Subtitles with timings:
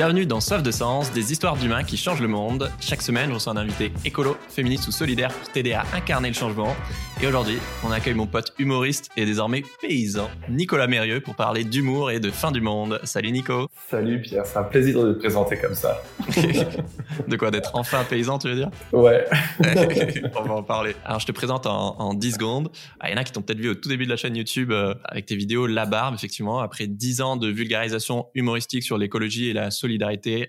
[0.00, 2.70] Bienvenue dans Soif de Sens, des histoires d'humains qui changent le monde.
[2.80, 6.34] Chaque semaine, je reçois un invité écolo, féministe ou solidaire pour t'aider à incarner le
[6.34, 6.74] changement.
[7.22, 12.10] Et aujourd'hui, on accueille mon pote humoriste et désormais paysan, Nicolas Mérieux, pour parler d'humour
[12.10, 12.98] et de fin du monde.
[13.04, 13.68] Salut Nico.
[13.90, 16.02] Salut Pierre, c'est un plaisir de te présenter comme ça.
[17.28, 18.70] de quoi D'être enfin paysan, tu veux dire?
[18.94, 19.26] Ouais.
[20.34, 20.96] on va en parler.
[21.04, 22.70] Alors, je te présente en, 10 secondes.
[23.00, 24.34] Ah, il y en a qui t'ont peut-être vu au tout début de la chaîne
[24.34, 26.60] YouTube euh, avec tes vidéos La Barbe, effectivement.
[26.60, 29.89] Après 10 ans de vulgarisation humoristique sur l'écologie et la solidarité,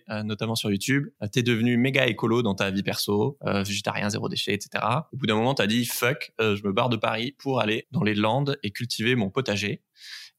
[0.09, 1.07] euh, notamment sur YouTube.
[1.21, 4.83] Euh, t'es devenu méga écolo dans ta vie perso, euh, végétarien, zéro déchet, etc.
[5.11, 8.03] Au bout d'un moment, t'as dit fuck, je me barre de Paris pour aller dans
[8.03, 9.81] les Landes et cultiver mon potager.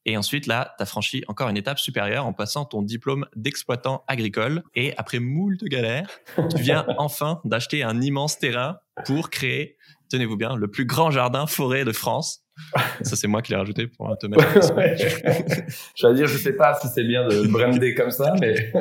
[0.04, 4.04] Et ensuite, là, tu as franchi encore une étape supérieure en passant ton diplôme d'exploitant
[4.08, 4.64] agricole.
[4.74, 9.76] Et après moult de galères, tu viens enfin d'acheter un immense terrain pour créer,
[10.10, 12.41] tenez-vous bien, le plus grand jardin forêt de France.
[13.02, 14.42] Ça, c'est moi qui l'ai rajouté pour te mettre.
[15.96, 18.72] je vais dire, je sais pas si c'est bien de brander comme ça, mais.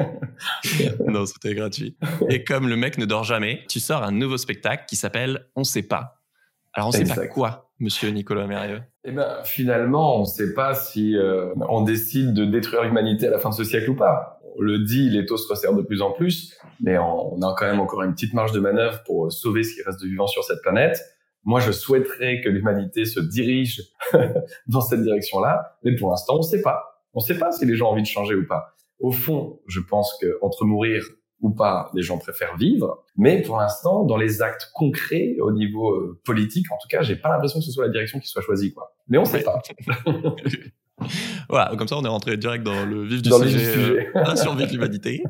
[1.08, 1.98] non, c'était gratuit.
[2.30, 5.64] Et comme le mec ne dort jamais, tu sors un nouveau spectacle qui s'appelle On
[5.64, 6.22] sait pas.
[6.74, 8.82] Alors, on sait pas quoi, monsieur Nicolas Mérieux?
[9.04, 13.40] Eh ben, finalement, on sait pas si euh, on décide de détruire l'humanité à la
[13.40, 14.40] fin de ce siècle ou pas.
[14.58, 17.66] On le dit, les taux se resserrent de plus en plus, mais on a quand
[17.66, 20.44] même encore une petite marge de manœuvre pour sauver ce qui reste de vivant sur
[20.44, 21.02] cette planète.
[21.44, 23.82] Moi, je souhaiterais que l'humanité se dirige
[24.68, 26.84] dans cette direction-là, mais pour l'instant, on ne sait pas.
[27.14, 28.76] On ne sait pas si les gens ont envie de changer ou pas.
[29.00, 31.04] Au fond, je pense que entre mourir
[31.42, 33.04] ou pas, les gens préfèrent vivre.
[33.18, 37.16] Mais pour l'instant, dans les actes concrets, au niveau euh, politique, en tout cas, j'ai
[37.16, 38.94] pas l'impression que ce soit la direction qui soit choisie, quoi.
[39.08, 39.60] Mais on ne sait pas.
[41.50, 44.68] voilà, comme ça on est rentré direct dans le vif du sujet, euh, la survie
[44.68, 45.24] de l'humanité.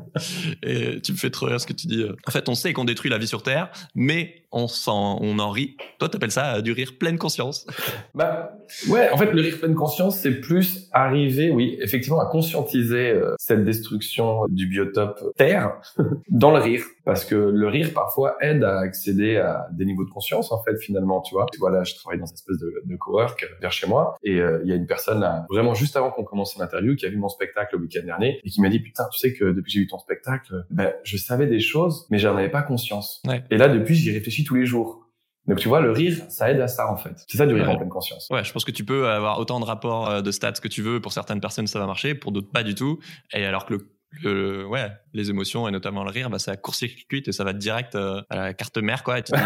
[0.62, 2.02] Et tu me fais trop rire ce que tu dis.
[2.02, 2.14] Euh.
[2.26, 5.50] En fait, on sait qu'on détruit la vie sur Terre, mais on, s'en, on en
[5.50, 5.76] rit.
[5.98, 7.66] Toi, tu appelles ça euh, du rire pleine conscience.
[8.14, 8.52] Bah,
[8.88, 13.64] ouais, en fait, le rire pleine conscience, c'est plus arriver, oui, effectivement, à conscientiser cette
[13.64, 15.80] destruction du biotope Terre
[16.28, 16.84] dans le rire.
[17.04, 20.76] Parce que le rire, parfois, aide à accéder à des niveaux de conscience, en fait,
[20.78, 21.46] finalement, tu vois.
[21.58, 24.72] Voilà, je travaille dans une espèce de, de cowork vers chez moi, et il y
[24.72, 27.76] a une personne, là, vraiment juste avant qu'on commence l'interview, qui a vu mon spectacle
[27.76, 29.86] le week-end dernier, et qui m'a dit, putain, tu sais que depuis que j'ai vu
[29.86, 33.22] ton spectacle, ben, je savais des choses, mais j'en avais pas conscience.
[33.50, 35.00] Et là, depuis, j'y réfléchis tous les jours.
[35.46, 37.24] Donc tu vois, le rire, ça aide à ça en fait.
[37.28, 38.28] C'est ça du rire en pleine conscience.
[38.30, 40.82] Ouais, je pense que tu peux avoir autant de rapports euh, de stats que tu
[40.82, 41.00] veux.
[41.00, 43.00] Pour certaines personnes, ça va marcher, pour d'autres pas du tout.
[43.34, 43.88] Et alors que le
[44.22, 47.94] le, ouais, les émotions et notamment le rire, bah, ça court-circuite et ça va direct
[47.94, 49.18] euh, à la carte mère, quoi.
[49.18, 49.38] Et tu dis,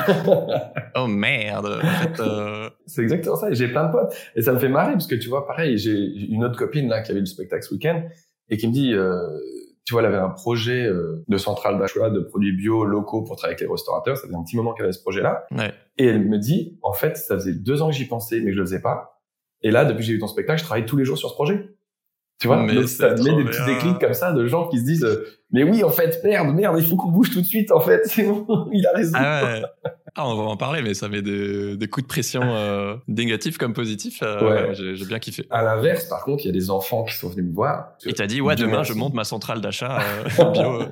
[0.97, 2.21] oh merde, en fait.
[2.21, 2.71] Euh...
[2.87, 3.53] C'est exactement ça.
[3.53, 5.95] J'ai plein de potes et ça me fait marrer parce que tu vois, pareil, j'ai
[5.95, 8.03] une autre copine là qui avait le spectacle ce week-end
[8.49, 9.17] et qui me dit, euh,
[9.87, 13.37] tu vois, elle avait un projet euh, de centrale d'achat de produits bio locaux pour
[13.37, 14.17] travailler avec les restaurateurs.
[14.17, 15.47] Ça faisait un petit moment qu'elle avait ce projet-là.
[15.53, 15.73] Ouais.
[15.97, 18.57] Et elle me dit, en fait, ça faisait deux ans que j'y pensais, mais je
[18.57, 19.23] le faisais pas.
[19.63, 21.35] Et là, depuis que j'ai eu ton spectacle, je travaille tous les jours sur ce
[21.35, 21.71] projet.
[22.41, 25.05] Tu vois, mais ça met des petits déclics comme ça de gens qui se disent
[25.05, 27.81] euh, mais oui en fait merde merde il faut qu'on bouge tout de suite en
[27.81, 29.17] fait c'est bon il a raison.
[29.19, 29.63] Ah ouais.
[30.17, 33.59] Ah, on va en parler mais ça met des, des coups de pression euh, négatifs
[33.59, 34.23] comme positifs.
[34.23, 34.75] Euh, ouais.
[34.75, 35.47] J'ai bien kiffé.
[35.51, 37.93] À l'inverse par contre il y a des enfants qui sont venus me voir.
[38.05, 39.99] Il t'a dit ouais demain je monte ma centrale d'achat
[40.39, 40.83] euh, bio.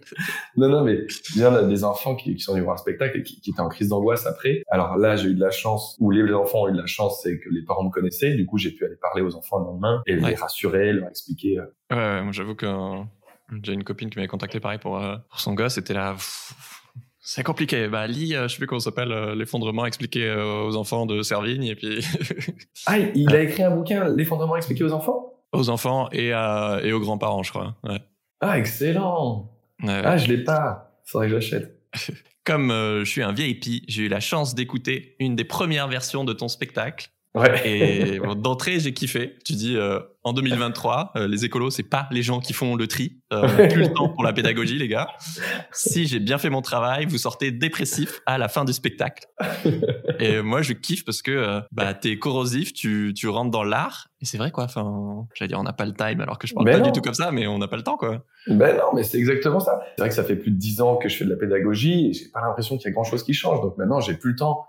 [0.56, 3.18] non non mais il y a des enfants qui, qui sont venus voir un spectacle
[3.18, 4.62] et qui, qui étaient en crise d'angoisse après.
[4.68, 7.20] Alors là j'ai eu de la chance ou les enfants ont eu de la chance
[7.22, 9.64] c'est que les parents me connaissaient du coup j'ai pu aller parler aux enfants le
[9.64, 11.60] lendemain et les rassurer leur expliquer.
[11.90, 12.66] Ouais, ouais moi j'avoue que
[13.62, 15.74] j'ai une copine qui m'avait contacté pareil pour, euh, pour son gosse.
[15.74, 16.16] C'était là.
[17.26, 17.88] C'est compliqué.
[17.88, 21.64] Bah, lis, euh, je sais plus comment s'appelle, euh, l'effondrement expliqué aux enfants de Servigne.
[21.64, 22.04] Et puis.
[22.86, 25.32] ah, il a écrit un bouquin, l'effondrement expliqué aux enfants?
[25.52, 27.76] Aux enfants et, et aux grands-parents, je crois.
[27.82, 28.00] Ouais.
[28.40, 29.50] Ah, excellent
[29.86, 31.00] Ah, je l'ai pas.
[31.04, 31.80] Faudrait que j'achète.
[32.44, 36.34] Comme je suis un VIP, j'ai eu la chance d'écouter une des premières versions de
[36.34, 37.08] ton spectacle.
[37.34, 37.68] Ouais.
[37.68, 39.36] Et d'entrée, j'ai kiffé.
[39.44, 42.86] Tu dis, euh, en 2023, euh, les écolos, c'est pas les gens qui font le
[42.86, 43.20] tri.
[43.32, 45.08] Euh, on plus le temps pour la pédagogie, les gars.
[45.72, 49.26] Si j'ai bien fait mon travail, vous sortez dépressif à la fin du spectacle.
[50.20, 54.08] Et moi, je kiffe parce que euh, bah, t'es corrosif, tu, tu rentres dans l'art.
[54.20, 54.64] Et c'est vrai, quoi.
[54.64, 57.02] Enfin, j'allais dire, on n'a pas le time, alors que je parle pas du tout
[57.02, 58.24] comme ça, mais on n'a pas le temps, quoi.
[58.46, 59.80] Ben non, mais c'est exactement ça.
[59.96, 62.08] C'est vrai que ça fait plus de dix ans que je fais de la pédagogie
[62.08, 63.60] et j'ai pas l'impression qu'il y a grand chose qui change.
[63.60, 64.66] Donc maintenant, j'ai plus le temps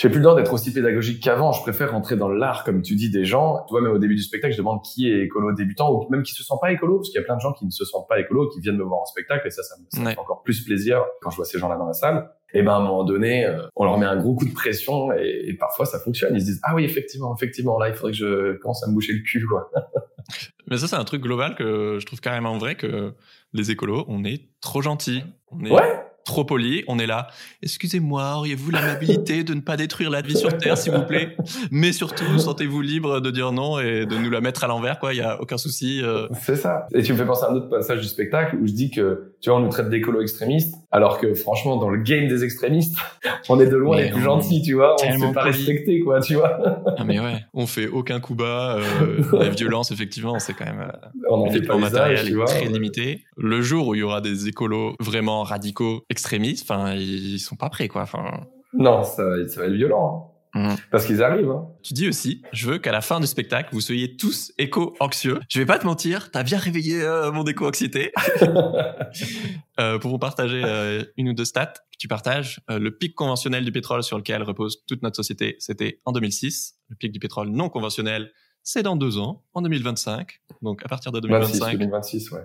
[0.00, 1.52] j'ai plus le temps d'être aussi pédagogique qu'avant.
[1.52, 3.66] Je préfère rentrer dans l'art, comme tu dis, des gens.
[3.68, 6.22] Tu vois, même au début du spectacle, je demande qui est écolo débutant ou même
[6.22, 7.84] qui se sent pas écolo, parce qu'il y a plein de gens qui ne se
[7.84, 10.42] sentent pas écolo, qui viennent me voir en spectacle, et ça, ça me, fait encore
[10.42, 12.30] plus plaisir quand je vois ces gens-là dans la salle.
[12.54, 15.12] Et ben, à un moment donné, euh, on leur met un gros coup de pression,
[15.12, 16.34] et, parfois ça fonctionne.
[16.34, 18.94] Ils se disent, ah oui, effectivement, effectivement, là, il faudrait que je commence à me
[18.94, 19.70] boucher le cul, quoi.
[20.70, 23.12] Mais ça, c'est un truc global que je trouve carrément vrai que
[23.52, 25.24] les écolos, on est trop gentils.
[25.50, 26.84] On est ouais trop poli.
[26.86, 27.26] On est là.
[27.62, 31.36] Excusez-moi, auriez-vous l'amabilité de ne pas détruire la vie sur Terre, s'il vous plaît?
[31.72, 35.12] Mais surtout, sentez-vous libre de dire non et de nous la mettre à l'envers, quoi.
[35.12, 36.00] Il y a aucun souci.
[36.02, 36.28] Euh.
[36.40, 36.86] C'est ça.
[36.94, 39.32] Et tu me fais penser à un autre passage du spectacle où je dis que,
[39.40, 42.96] tu vois, on nous traite d'écolo extrémistes, alors que franchement, dans le game des extrémistes,
[43.48, 44.94] on est de loin les plus gentils, tu vois.
[44.94, 46.58] On se fait pas respecter, quoi, tu vois.
[46.96, 48.76] ah mais ouais, on fait aucun coup bas.
[48.76, 50.80] Euh, la violence, effectivement, c'est quand même.
[50.80, 53.24] Euh, on en fait pas matériel est très limité.
[53.36, 57.70] Le jour où il y aura des écolos vraiment radicaux extrémistes, enfin, ils sont pas
[57.70, 58.02] prêts, quoi.
[58.02, 58.46] Enfin.
[58.72, 60.29] Non, ça, ça va être violent.
[60.54, 60.74] Mmh.
[60.90, 61.50] Parce qu'ils arrivent.
[61.50, 61.68] Hein.
[61.82, 65.38] Tu dis aussi, je veux qu'à la fin du spectacle, vous soyez tous éco-anxieux.
[65.48, 68.12] Je vais pas te mentir, t'as bien réveillé euh, mon éco-anxiété.
[69.80, 73.64] euh, pour vous partager euh, une ou deux stats, tu partages euh, le pic conventionnel
[73.64, 76.78] du pétrole sur lequel repose toute notre société, c'était en 2006.
[76.88, 78.32] Le pic du pétrole non conventionnel,
[78.64, 80.40] c'est dans deux ans, en 2025.
[80.62, 81.78] Donc à partir de 2025.
[81.78, 82.40] 2026, ouais.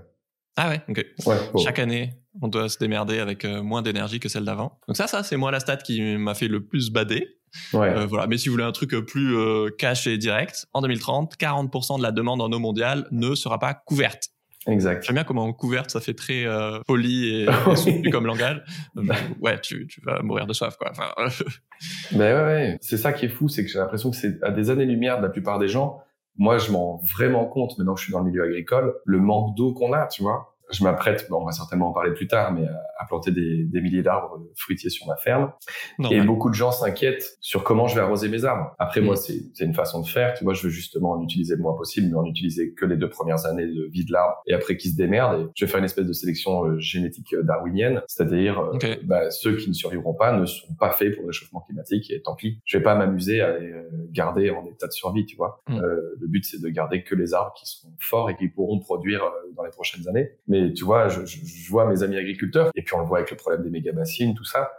[0.57, 1.05] Ah ouais, ok.
[1.61, 4.79] Chaque année, on doit se démerder avec moins d'énergie que celle d'avant.
[4.87, 7.27] Donc ça, ça, c'est moi la stat qui m'a fait le plus bader.
[7.73, 7.89] Ouais.
[7.89, 8.27] Euh, voilà.
[8.27, 12.03] Mais si vous voulez un truc plus euh, cash et direct, en 2030, 40% de
[12.03, 14.29] la demande en eau mondiale ne sera pas couverte.
[14.67, 15.03] Exact.
[15.05, 17.47] J'aime bien comment couverte, ça fait très euh, poli et,
[18.03, 18.63] et comme langage.
[19.41, 20.89] ouais, tu, tu, vas mourir de soif, quoi.
[20.91, 21.11] Enfin,
[22.11, 22.77] ben ouais, ouais.
[22.81, 25.23] c'est ça qui est fou, c'est que j'ai l'impression que c'est à des années-lumière de
[25.23, 26.01] la plupart des gens.
[26.37, 29.19] Moi, je m'en rends vraiment compte maintenant que je suis dans le milieu agricole, le
[29.19, 32.27] manque d'eau qu'on a, tu vois je m'apprête, bon, on va certainement en parler plus
[32.27, 32.65] tard, mais
[32.97, 35.51] à, planter des, des, milliers d'arbres fruitiers sur ma ferme.
[36.09, 38.73] et beaucoup de gens s'inquiètent sur comment je vais arroser mes arbres.
[38.79, 39.51] Après, moi, mm.
[39.53, 40.33] c'est une façon de faire.
[40.33, 42.97] Tu vois, je veux justement en utiliser le moins possible, mais en utiliser que les
[42.97, 45.41] deux premières années de vie de l'arbre et après qu'il se démerde.
[45.41, 49.29] Et je vais faire une espèce de sélection euh, génétique euh, darwinienne, c'est-à-dire euh, bah,
[49.31, 52.35] ceux qui ne survivront pas ne sont pas faits pour le réchauffement climatique et tant
[52.35, 52.59] pis.
[52.65, 53.73] Je vais pas m'amuser à les
[54.11, 55.61] garder en état de survie, tu vois.
[55.67, 55.79] Mm.
[55.79, 59.23] le but, c'est de garder que les arbres qui seront forts et qui pourront produire
[59.55, 60.31] dans les prochaines années.
[60.47, 61.19] Mais tu vois, je,
[61.69, 64.35] vois mes amis agriculteurs, et puis on le voit avec le problème des méga bassines,
[64.35, 64.71] tout ça.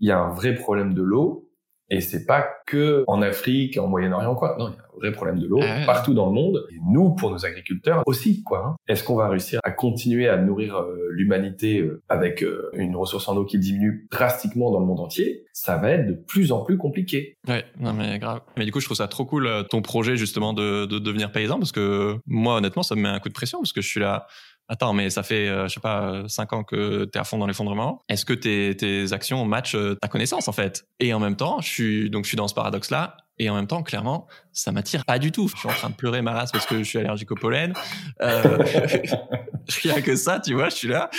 [0.00, 1.45] Il y a un vrai problème de l'eau,
[1.88, 4.56] et c'est pas que en Afrique, en Moyen-Orient, quoi.
[4.58, 6.66] Non, il y a un vrai problème de l'eau ah partout dans le monde.
[6.72, 8.66] Et nous, pour nos agriculteurs aussi, quoi.
[8.66, 8.76] Hein.
[8.88, 13.28] Est-ce qu'on va réussir à continuer à nourrir euh, l'humanité euh, avec euh, une ressource
[13.28, 15.44] en eau qui diminue drastiquement dans le monde entier?
[15.52, 17.36] Ça va être de plus en plus compliqué.
[17.46, 18.40] Ouais, non mais grave.
[18.56, 21.58] Mais du coup, je trouve ça trop cool ton projet justement de, de devenir paysan
[21.58, 24.00] parce que moi, honnêtement, ça me met un coup de pression parce que je suis
[24.00, 24.26] là
[24.68, 27.38] Attends, mais ça fait, euh, je sais pas, cinq ans que tu es à fond
[27.38, 28.02] dans l'effondrement.
[28.08, 30.86] Est-ce que tes, tes actions matchent euh, ta connaissance, en fait?
[30.98, 33.16] Et en même temps, je suis, donc je suis dans ce paradoxe-là.
[33.38, 35.46] Et en même temps, clairement, ça m'attire pas du tout.
[35.48, 37.74] Je suis en train de pleurer ma race parce que je suis allergique au pollen.
[38.22, 38.58] Euh,
[39.82, 41.10] rien que ça, tu vois, je suis là.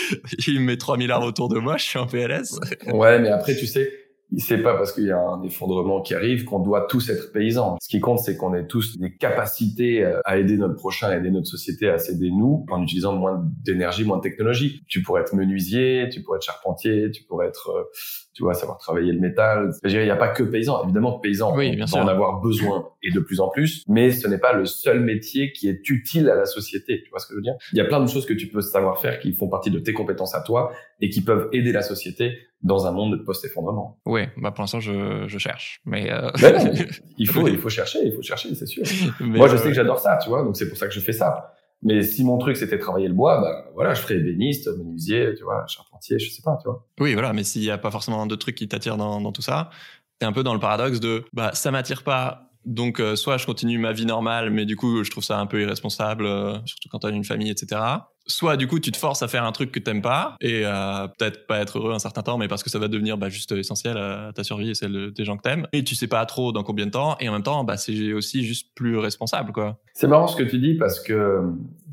[0.47, 2.59] Il me met 3000 arbres autour de moi, je suis en PLS.
[2.87, 6.43] ouais, mais après, tu sais, c'est pas parce qu'il y a un effondrement qui arrive
[6.43, 7.77] qu'on doit tous être paysans.
[7.81, 11.15] Ce qui compte, c'est qu'on ait tous des capacités euh, à aider notre prochain, à
[11.15, 14.83] aider notre société à s'aider nous, en utilisant moins d'énergie, moins de technologie.
[14.87, 17.83] Tu pourrais être menuisier, tu pourrais être charpentier, tu pourrais être, euh,
[18.33, 19.71] tu vois, savoir travailler le métal.
[19.83, 20.83] Il n'y a pas que paysan.
[20.83, 24.37] Évidemment, paysan, oui, on en avoir besoin et de plus en plus, mais ce n'est
[24.37, 27.01] pas le seul métier qui est utile à la société.
[27.03, 27.55] Tu vois ce que je veux dire?
[27.71, 29.79] Il y a plein de choses que tu peux savoir faire qui font partie de
[29.79, 33.99] tes compétences à toi et qui peuvent aider la société dans un monde post-effondrement.
[34.05, 36.29] Oui, bah pour l'instant je, je cherche, mais euh...
[37.17, 38.83] il faut il faut chercher, il faut chercher, c'est sûr.
[39.21, 41.13] Moi je sais que j'adore ça, tu vois, donc c'est pour ça que je fais
[41.13, 41.53] ça.
[41.83, 45.43] Mais si mon truc c'était travailler le bois, bah voilà, je ferais ébéniste, menuisier, tu
[45.43, 46.87] vois, charpentier, je sais pas, tu vois.
[46.99, 49.43] Oui, voilà, mais s'il y a pas forcément de trucs qui t'attirent dans, dans tout
[49.43, 49.69] ça,
[50.19, 53.45] t'es un peu dans le paradoxe de bah ça m'attire pas donc, euh, soit je
[53.45, 56.89] continue ma vie normale, mais du coup, je trouve ça un peu irresponsable, euh, surtout
[56.89, 57.81] quand tu as une famille, etc.
[58.25, 61.07] Soit, du coup, tu te forces à faire un truc que t'aimes pas et euh,
[61.17, 63.53] peut-être pas être heureux un certain temps, mais parce que ça va devenir bah, juste
[63.53, 65.65] essentiel à ta survie et celle des gens que t'aimes.
[65.71, 67.15] Et tu sais pas trop dans combien de temps.
[67.21, 69.79] Et en même temps, bah, c'est aussi juste plus responsable, quoi.
[69.93, 71.43] C'est marrant ce que tu dis parce que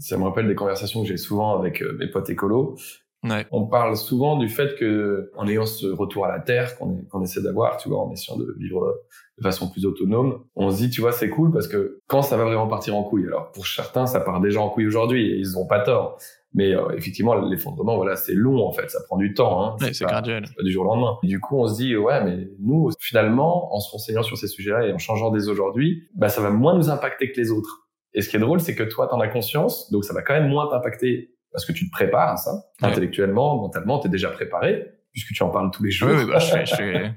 [0.01, 2.75] ça me rappelle des conversations que j'ai souvent avec mes potes écolos.
[3.25, 3.47] Ouais.
[3.51, 7.43] On parle souvent du fait que, en ayant ce retour à la terre qu'on essaie
[7.43, 9.01] d'avoir, tu vois, en essayant de vivre
[9.39, 12.37] de façon plus autonome, on se dit, tu vois, c'est cool parce que quand ça
[12.37, 15.37] va vraiment partir en couille, alors pour certains, ça part déjà en couille aujourd'hui et
[15.39, 16.19] ils ont pas tort.
[16.53, 19.65] Mais euh, effectivement, l'effondrement, voilà, c'est long en fait, ça prend du temps.
[19.65, 20.45] Hein, c'est graduel.
[20.57, 21.19] Pas du jour au lendemain.
[21.23, 24.87] du coup, on se dit, ouais, mais nous, finalement, en se renseignant sur ces sujets-là
[24.87, 27.89] et en changeant dès aujourd'hui, bah, ça va moins nous impacter que les autres.
[28.13, 30.35] Et ce qui est drôle, c'est que toi, t'en as conscience, donc ça va quand
[30.35, 34.91] même moins t'impacter parce que tu te prépares à ça, intellectuellement, mentalement, t'es déjà préparé
[35.13, 36.11] puisque tu en parles tous les jours.
[36.13, 37.13] Oui, bah, je, fais, je, fais,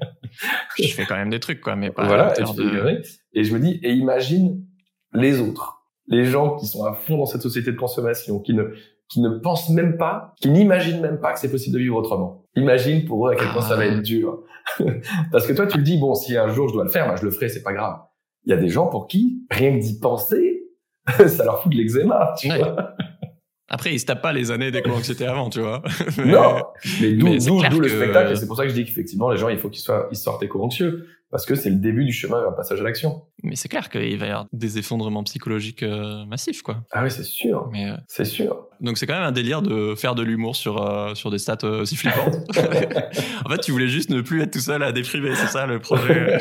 [0.78, 2.06] je, fais, quand même des trucs, quoi, mais pas.
[2.06, 3.02] Voilà, et, de...
[3.34, 4.64] et je me dis, et imagine
[5.14, 8.72] les autres, les gens qui sont à fond dans cette société de consommation, qui ne
[9.10, 12.44] qui ne pensent même pas, qui n'imaginent même pas que c'est possible de vivre autrement.
[12.56, 14.44] Imagine pour eux à quel point ça va être dur.
[15.32, 17.16] Parce que toi, tu le dis, bon, si un jour je dois le faire, bah,
[17.18, 18.00] je le ferai, c'est pas grave.
[18.44, 20.64] Il y a des gens pour qui rien que d'y penser,
[21.28, 22.96] ça leur fout de l'eczéma, tu vois.
[23.70, 25.82] Après, il se tape pas les années d'éco-anxiété avant, tu vois.
[26.26, 26.64] non,
[27.02, 28.32] mais d'où le spectacle.
[28.32, 30.18] Et c'est pour ça que je dis qu'effectivement, les gens, il faut qu'ils soient, ils
[30.18, 33.24] sortent éco-anxieux parce que c'est le début du chemin vers le passage à l'action.
[33.44, 36.84] Mais c'est clair qu'il va y avoir des effondrements psychologiques euh, massifs, quoi.
[36.92, 37.70] Ah oui, c'est sûr.
[37.72, 38.68] Mais euh, c'est sûr.
[38.80, 41.66] Donc c'est quand même un délire de faire de l'humour sur euh, sur des stats
[41.66, 42.38] aussi flippantes.
[43.46, 45.80] en fait, tu voulais juste ne plus être tout seul à déprimer, c'est ça le
[45.80, 46.38] projet.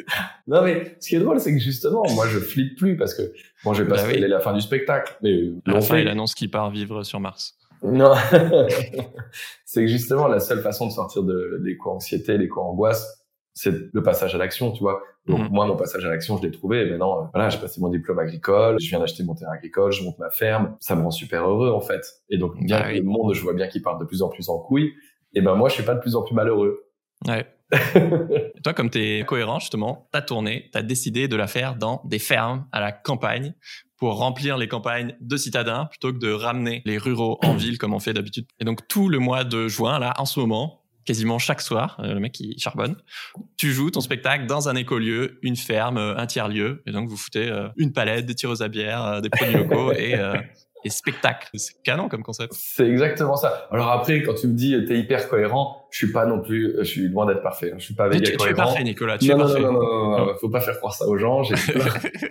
[0.46, 3.32] non mais ce qui est drôle, c'est que justement, moi, je flippe plus parce que
[3.64, 6.34] bon, je vais pas bah la fin du spectacle, mais à la fin, il annonce
[6.34, 7.56] qu'il part vivre sur Mars.
[7.82, 8.12] Non,
[9.64, 13.19] c'est que justement la seule façon de sortir de l'éco-anxiété, l'éco-angoisse,
[13.60, 15.02] c'est le passage à l'action, tu vois.
[15.26, 15.48] Donc mhm.
[15.50, 16.80] moi, mon passage à l'action, je l'ai trouvé.
[16.80, 19.92] Et maintenant, euh, voilà, j'ai passé mon diplôme agricole, je viens d'acheter mon terrain agricole,
[19.92, 20.76] je monte ma ferme.
[20.80, 22.00] Ça me rend super heureux en fait.
[22.30, 24.30] Et donc bien bah que le monde, je vois bien qu'il part de plus en
[24.30, 24.92] plus en couille.
[25.34, 26.86] Et ben moi, je suis pas de plus en plus malheureux.
[27.28, 27.46] Ouais.
[28.64, 32.00] toi, comme tu es cohérent, justement, ta tournée, tu as décidé de la faire dans
[32.06, 33.52] des fermes à la campagne
[33.98, 37.92] pour remplir les campagnes de citadins plutôt que de ramener les ruraux en ville comme
[37.92, 38.46] on fait d'habitude.
[38.58, 42.14] Et donc tout le mois de juin, là, en ce moment, quasiment chaque soir, euh,
[42.14, 42.96] le mec qui charbonne.
[43.56, 47.16] Tu joues ton spectacle dans un écolieu, une ferme, euh, un tiers-lieu, et donc vous
[47.16, 50.14] foutez euh, une palette, des tireuses à bière, des produits locaux et
[50.82, 51.50] et spectacle.
[51.54, 52.54] C'est canon comme concept.
[52.54, 53.68] C'est exactement ça.
[53.70, 56.84] Alors après, quand tu me dis t'es hyper cohérent, je suis pas non plus, je
[56.84, 57.72] suis loin d'être parfait.
[57.78, 58.44] Je suis pas méga cohérent.
[58.44, 59.18] Tu es parfait, Nicolas.
[59.18, 59.60] Tu non, es non, parfait.
[59.60, 61.42] Non, non, non, non, non, faut pas faire croire ça aux gens.
[61.42, 61.84] J'ai plein,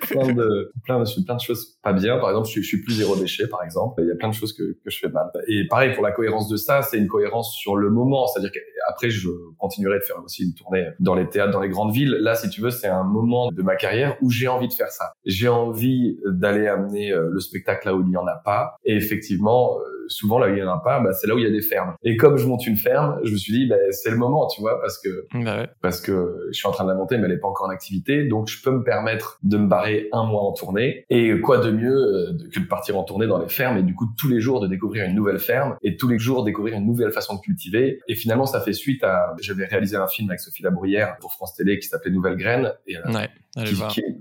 [0.08, 2.18] plein, de, plein, de, plein de choses pas bien.
[2.18, 4.02] Par exemple, je suis, je suis plus zéro déchet, par exemple.
[4.02, 5.30] Il y a plein de choses que, que je fais mal.
[5.48, 8.28] Et pareil pour la cohérence de ça, c'est une cohérence sur le moment.
[8.28, 11.94] C'est-à-dire qu'après, je continuerai de faire aussi une tournée dans les théâtres, dans les grandes
[11.94, 12.18] villes.
[12.20, 14.92] Là, si tu veux, c'est un moment de ma carrière où j'ai envie de faire
[14.92, 15.12] ça.
[15.26, 18.76] J'ai envie d'aller amener euh, le spectacle là où il y en a pas.
[18.86, 21.38] Et effectivement, euh, souvent là où il y en a pas, bah, c'est là où
[21.38, 21.96] il y a des fermes.
[22.04, 24.62] Et comme je monte une ferme, je me suis dit, bah, c'est le moment, tu
[24.62, 27.34] vois, parce que bah parce que je suis en train de la monter, mais elle
[27.34, 30.42] est pas encore en activité, donc je peux me permettre de me barrer un mois
[30.42, 31.06] en tournée.
[31.10, 33.96] Et quoi de mieux euh, que de partir en tournée dans les fermes et du
[33.96, 36.86] coup tous les jours de découvrir une nouvelle ferme et tous les jours découvrir une
[36.86, 38.00] nouvelle façon de cultiver.
[38.08, 41.56] Et finalement, ça fait suite à, j'avais réalisé un film avec Sophie Labruyère pour France
[41.56, 43.30] Télé qui s'appelait Nouvelle Graine et ouais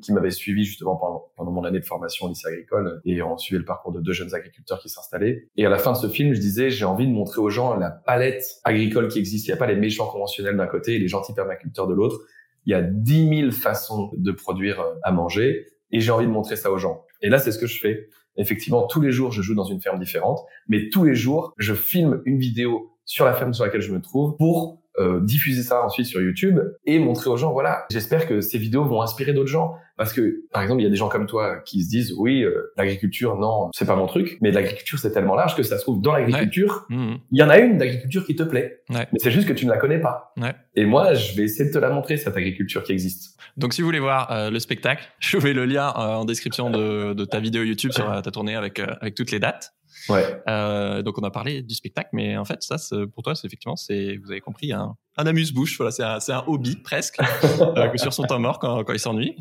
[0.03, 3.37] qui, m'avait suivi justement pendant, pendant mon année de formation au lycée agricole et on
[3.37, 5.49] suivait le parcours de deux jeunes agriculteurs qui s'installaient.
[5.57, 7.77] Et à la fin de ce film, je disais, j'ai envie de montrer aux gens
[7.77, 9.47] la palette agricole qui existe.
[9.47, 12.21] Il n'y a pas les méchants conventionnels d'un côté et les gentils permaculteurs de l'autre.
[12.67, 16.31] Il y a dix mille façons de produire euh, à manger et j'ai envie de
[16.31, 17.05] montrer ça aux gens.
[17.23, 18.09] Et là, c'est ce que je fais.
[18.37, 21.75] Effectivement, tous les jours, je joue dans une ferme différente, mais tous les jours, je
[21.75, 25.85] filme une vidéo sur la ferme sur laquelle je me trouve pour euh, diffuser ça
[25.85, 29.49] ensuite sur YouTube et montrer aux gens, voilà, j'espère que ces vidéos vont inspirer d'autres
[29.49, 29.77] gens.
[29.97, 32.45] Parce que, par exemple, il y a des gens comme toi qui se disent, oui,
[32.45, 35.83] euh, l'agriculture, non, c'est pas mon truc, mais l'agriculture, c'est tellement large que ça se
[35.83, 36.87] trouve dans l'agriculture.
[36.89, 37.15] Mmh.
[37.33, 39.71] Il y en a une d'agriculture qui te plaît, mais c'est juste que tu ne
[39.71, 40.33] la connais pas.
[40.77, 43.37] Et moi, je vais essayer de te la montrer, cette agriculture qui existe.
[43.57, 47.13] Donc, si vous voulez voir euh, le spectacle, je mets le lien en description de,
[47.13, 49.75] de, ta vidéo YouTube sur ta tournée avec, avec toutes les dates.
[50.09, 50.43] Ouais.
[50.49, 52.77] Euh, donc on a parlé du spectacle, mais en fait ça,
[53.15, 55.77] pour toi, c'est effectivement, c'est, vous avez compris, un, un amuse-bouche.
[55.79, 57.21] Voilà, c'est un, un hobby presque
[57.61, 59.37] euh, sur son temps mort quand, quand il s'ennuie.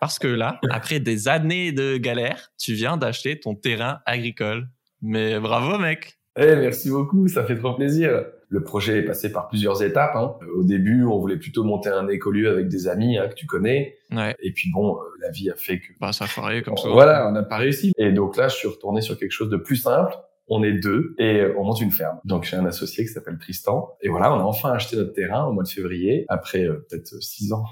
[0.00, 4.68] Parce que là, après des années de galère, tu viens d'acheter ton terrain agricole.
[5.00, 6.18] Mais bravo, mec.
[6.36, 10.16] Eh, merci beaucoup, ça fait trop plaisir le projet est passé par plusieurs étapes.
[10.16, 10.34] Hein.
[10.54, 13.96] Au début, on voulait plutôt monter un écolieu avec des amis hein, que tu connais.
[14.10, 14.34] Ouais.
[14.42, 15.88] Et puis bon, euh, la vie a fait que...
[16.00, 16.88] Bah, ça a foiré comme ça.
[16.88, 17.92] Voilà, on n'a pas réussi.
[17.98, 20.14] Et donc là, je suis retourné sur quelque chose de plus simple.
[20.48, 22.18] On est deux et on monte une ferme.
[22.24, 23.96] Donc j'ai un associé qui s'appelle Tristan.
[24.00, 27.22] Et voilà, on a enfin acheté notre terrain au mois de février, après euh, peut-être
[27.22, 27.64] six ans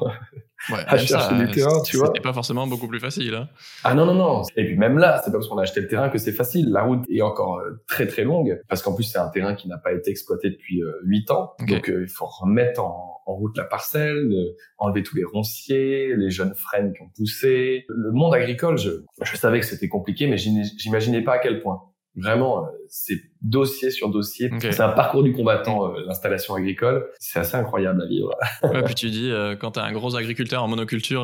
[0.71, 2.09] ouais, à chercher du terrain, tu vois.
[2.09, 3.35] C'était pas forcément beaucoup plus facile.
[3.35, 3.49] Hein.
[3.85, 4.43] Ah non, non, non.
[4.57, 6.71] Et puis même là, c'est pas parce qu'on a acheté le terrain que c'est facile.
[6.71, 9.69] La route est encore euh, très très longue parce qu'en plus c'est un terrain qui
[9.69, 11.53] n'a pas été exploité depuis huit ans.
[11.69, 14.31] Donc il faut remettre en, en route la parcelle,
[14.79, 17.85] enlever tous les ronciers, les jeunes frênes qui ont poussé.
[17.89, 18.91] Le monde agricole, je,
[19.23, 21.83] je savais que c'était compliqué, mais j'imaginais pas à quel point.
[22.17, 24.51] Vraiment, euh, c'est dossier sur dossier.
[24.61, 27.07] C'est un parcours du combattant, euh, l'installation agricole.
[27.19, 28.31] C'est assez incroyable à vivre.
[28.63, 31.23] ouais, puis tu dis, euh, quand tu un gros agriculteur en monoculture,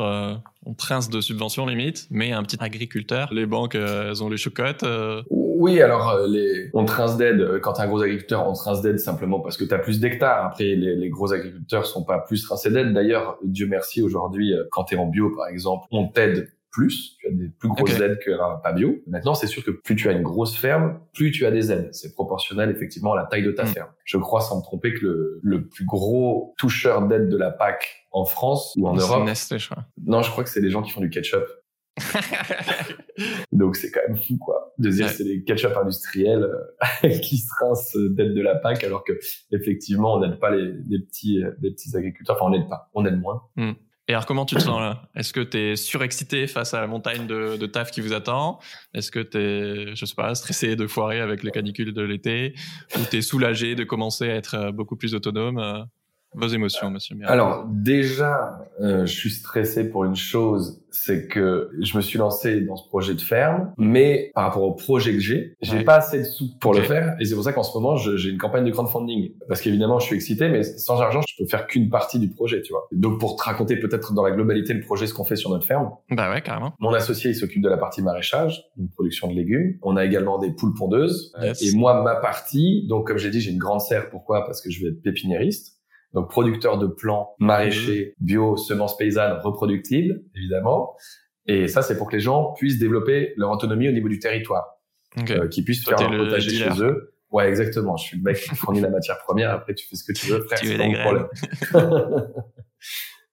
[0.65, 4.85] on trince de subventions limite, mais un petit agriculteur, les banques, elles ont les chocottes.
[5.29, 6.69] Oui, alors les...
[6.73, 7.59] on trince d'aide.
[7.61, 10.45] Quand t'es un gros agriculteur, on trince d'aide simplement parce que tu as plus d'hectares.
[10.45, 12.93] Après, les, les, gros agriculteurs sont pas plus trincés d'aide.
[12.93, 17.27] D'ailleurs, Dieu merci, aujourd'hui, quand tu es en bio, par exemple, on t'aide plus, tu
[17.27, 18.95] as des plus grosses aides qu'un pas bio.
[19.07, 21.89] Maintenant, c'est sûr que plus tu as une grosse ferme, plus tu as des aides.
[21.93, 23.67] C'est proportionnel effectivement à la taille de ta mm.
[23.67, 23.89] ferme.
[24.03, 28.07] Je crois sans me tromper que le, le plus gros toucheur d'aide de la PAC
[28.11, 29.23] en France ou en Europe.
[29.23, 29.85] Nestlé, je crois.
[30.03, 31.45] Non, je crois que c'est les gens qui font du ketchup.
[33.51, 34.73] Donc c'est quand même fou quoi.
[34.79, 36.49] De dire c'est les ketchup industriels
[37.03, 39.13] euh, qui se rincent d'aide de la PAC alors que
[39.51, 42.35] effectivement on n'aide pas les, les petits les petits agriculteurs.
[42.35, 43.43] Enfin on n'aide pas, on aide moins.
[43.55, 43.73] Mm.
[44.09, 45.09] Et alors, comment tu te sens là?
[45.15, 48.59] Est-ce que tu es surexcité face à la montagne de, taf qui vous attend?
[48.93, 52.53] Est-ce que tu es, je sais pas, stressé de foirer avec les canicules de l'été?
[52.97, 55.83] Ou tu es soulagé de commencer à être euh, beaucoup plus autonome euh?
[56.35, 57.33] Vos émotions, monsieur Miranda.
[57.33, 62.61] Alors déjà, euh, je suis stressé pour une chose, c'est que je me suis lancé
[62.61, 65.83] dans ce projet de ferme, mais par rapport au projet que j'ai, j'ai Ouais.
[65.83, 68.29] pas assez de sous pour le faire, et c'est pour ça qu'en ce moment, j'ai
[68.29, 69.31] une campagne de crowdfunding.
[69.47, 72.61] Parce qu'évidemment, je suis excité, mais sans argent, je peux faire qu'une partie du projet,
[72.61, 72.87] tu vois.
[72.91, 75.65] Donc pour te raconter peut-être dans la globalité le projet, ce qu'on fait sur notre
[75.67, 76.73] ferme, Bah ouais, carrément.
[76.79, 79.77] mon associé, il s'occupe de la partie maraîchage, une production de légumes.
[79.83, 81.31] On a également des poules pondeuses.
[81.39, 81.61] Euh, Yes.
[81.61, 84.09] Et moi, ma partie, donc comme j'ai dit, j'ai une grande serre.
[84.09, 84.45] Pourquoi?
[84.45, 85.77] Parce que je vais être pépiniériste.
[86.13, 90.95] Donc producteur de plants maraîchers, bio, semences paysannes, reproductibles, évidemment.
[91.47, 94.79] Et ça, c'est pour que les gens puissent développer leur autonomie au niveau du territoire,
[95.19, 95.31] Ok.
[95.31, 96.73] euh, qu'ils puissent Toi, faire leur le potager dealer.
[96.75, 97.09] chez eux.
[97.31, 97.97] Ouais, exactement.
[97.97, 99.49] Je suis le mec qui fournit la matière première.
[99.51, 100.59] Après, tu fais ce que tu veux, frère.
[100.59, 101.27] Tu veux des problème.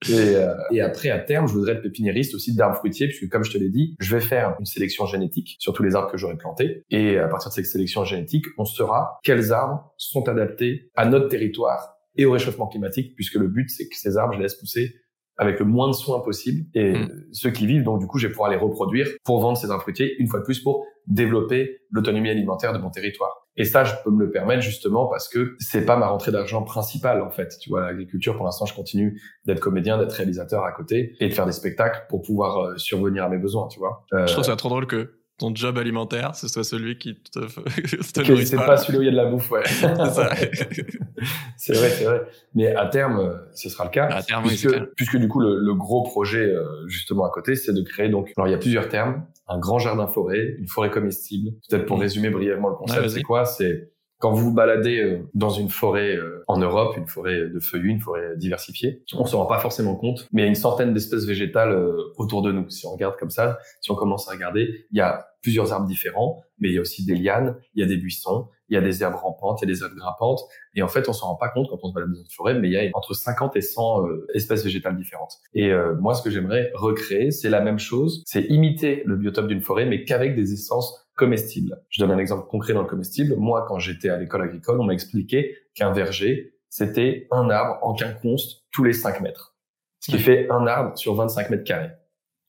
[0.08, 3.44] Et, euh, et après, à terme, je voudrais être pépiniériste aussi d'arbres fruitiers, puisque comme
[3.44, 6.16] je te l'ai dit, je vais faire une sélection génétique sur tous les arbres que
[6.16, 6.84] j'aurai plantés.
[6.90, 11.28] Et à partir de cette sélection génétique, on saura quels arbres sont adaptés à notre
[11.28, 14.54] territoire et au réchauffement climatique, puisque le but, c'est que ces arbres, je les laisse
[14.54, 14.94] pousser
[15.36, 16.66] avec le moins de soins possible.
[16.74, 17.08] Et Mm.
[17.32, 19.80] ceux qui vivent, donc du coup, je vais pouvoir les reproduire pour vendre ces arbres
[19.82, 23.46] fruitiers, une fois de plus, pour développer l'autonomie alimentaire de mon territoire.
[23.56, 26.62] Et ça, je peux me le permettre justement parce que c'est pas ma rentrée d'argent
[26.62, 27.56] principale, en fait.
[27.60, 31.34] Tu vois, l'agriculture, pour l'instant, je continue d'être comédien, d'être réalisateur à côté et de
[31.34, 34.04] faire des spectacles pour pouvoir euh, survenir à mes besoins, tu vois.
[34.12, 37.38] Euh, Je trouve ça trop drôle que ton job alimentaire, ce soit celui qui te,
[38.12, 38.66] te c'est pas.
[38.66, 39.62] pas celui où il y a de la bouffe, ouais.
[41.56, 42.22] C'est vrai, c'est vrai.
[42.54, 44.06] Mais à terme, euh, ce sera le cas.
[44.06, 44.86] À terme, oui, puisque, clair.
[44.96, 48.32] puisque du coup, le, le gros projet, euh, justement, à côté, c'est de créer donc,
[48.36, 51.50] alors il y a plusieurs termes, un grand jardin forêt, une forêt comestible.
[51.68, 52.00] Peut-être pour Mm.
[52.00, 53.44] résumer brièvement le concept, c'est quoi?
[53.44, 57.58] C'est quand vous vous baladez euh, dans une forêt euh, en Europe, une forêt de
[57.58, 60.54] feuillus, une forêt diversifiée, on se rend pas forcément compte, mais il y a une
[60.54, 62.68] centaine d'espèces végétales euh, autour de nous.
[62.68, 65.86] Si on regarde comme ça, si on commence à regarder, il y a plusieurs arbres
[65.86, 68.76] différents, mais il y a aussi des lianes, il y a des buissons, il y
[68.76, 70.40] a des herbes rampantes, il y a des herbes grimpantes,
[70.74, 72.54] et en fait, on s'en rend pas compte quand on se balade dans une forêt,
[72.54, 75.38] mais il y a entre 50 et 100 euh, espèces végétales différentes.
[75.54, 79.48] Et euh, moi, ce que j'aimerais recréer, c'est la même chose, c'est imiter le biotope
[79.48, 81.82] d'une forêt, mais qu'avec des essences comestibles.
[81.90, 83.36] Je donne un exemple concret dans le comestible.
[83.36, 87.92] Moi, quand j'étais à l'école agricole, on m'a expliqué qu'un verger, c'était un arbre en
[87.92, 89.54] quinconce tous les 5 mètres.
[89.98, 91.90] Ce qui fait un arbre sur 25 mètres carrés.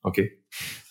[0.04, 0.22] OK?